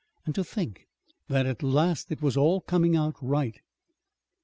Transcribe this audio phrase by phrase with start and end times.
[0.25, 0.87] And to think
[1.27, 3.59] that at last it was all coming out right!